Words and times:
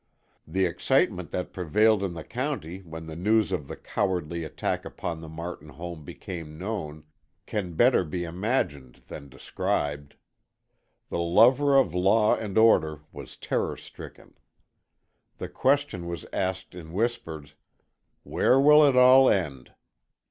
The 0.47 0.65
excitement 0.65 1.29
that 1.29 1.53
prevailed 1.53 2.01
in 2.01 2.15
the 2.15 2.23
county 2.23 2.79
when 2.79 3.05
the 3.05 3.15
news 3.15 3.51
of 3.51 3.67
the 3.67 3.75
cowardly 3.75 4.43
attack 4.43 4.83
upon 4.83 5.21
the 5.21 5.29
Martin 5.29 5.69
home 5.69 6.03
became 6.03 6.57
known, 6.57 7.03
can 7.45 7.73
better 7.75 8.03
be 8.03 8.23
imagined 8.23 9.03
than 9.09 9.29
described. 9.29 10.15
The 11.09 11.19
lover 11.21 11.77
of 11.77 11.93
law 11.93 12.33
and 12.35 12.57
order 12.57 13.01
was 13.11 13.35
terror 13.37 13.77
stricken. 13.77 14.33
The 15.37 15.49
question 15.49 16.07
was 16.07 16.25
asked 16.33 16.73
in 16.73 16.93
whispers 16.93 17.53
"Where 18.23 18.59
will 18.59 18.83
it 18.83 18.97
all 18.97 19.29
end?" 19.29 19.71